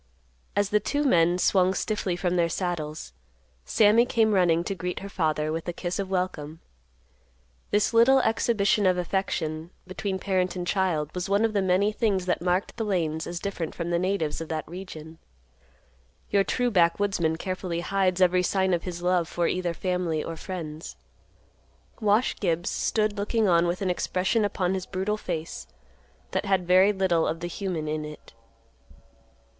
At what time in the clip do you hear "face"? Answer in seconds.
25.17-25.67